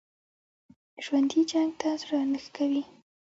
[1.03, 2.83] ژوندي جنګ ته زړه نه ښه کوي